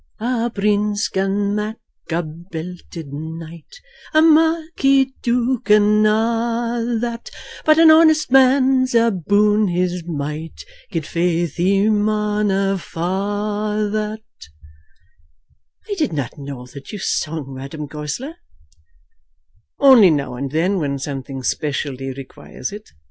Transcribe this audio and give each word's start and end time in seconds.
"A 0.19 0.49
prince 0.49 1.07
can 1.09 1.53
mak' 1.53 1.77
a 2.09 2.23
belted 2.23 3.13
knight, 3.13 3.79
A 4.15 4.21
marquis, 4.23 5.13
duke, 5.21 5.69
and 5.69 6.07
a' 6.07 6.97
that; 6.99 7.29
But 7.65 7.77
an 7.77 7.91
honest 7.91 8.31
man's 8.31 8.95
aboon 8.95 9.67
his 9.67 10.03
might, 10.07 10.65
Guid 10.89 11.05
faith 11.05 11.57
he 11.57 11.87
mauna 11.87 12.79
fa' 12.79 13.87
that." 13.91 14.21
"I 15.87 15.93
did 15.99 16.13
not 16.13 16.35
know 16.35 16.65
that 16.65 16.91
you 16.91 16.97
sung, 16.97 17.53
Madame 17.53 17.85
Goesler." 17.85 18.37
"Only 19.77 20.09
now 20.09 20.33
and 20.33 20.49
then 20.49 20.79
when 20.79 20.97
something 20.97 21.43
specially 21.43 22.11
requires 22.11 22.71
it. 22.71 22.89